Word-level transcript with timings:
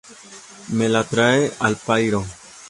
Me 0.79 0.87
la 0.89 1.03
trae 1.03 1.45
al 1.59 1.77
pairo 1.85 2.25